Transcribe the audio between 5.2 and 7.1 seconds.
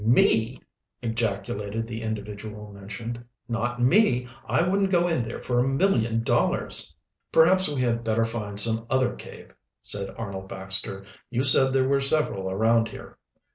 there for a million dollars!"